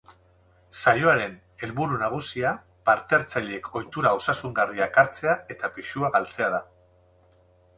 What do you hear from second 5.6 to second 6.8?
pisua galtzea da.